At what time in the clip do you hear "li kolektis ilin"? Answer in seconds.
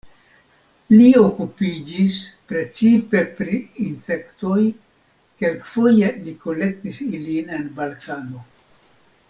6.25-7.53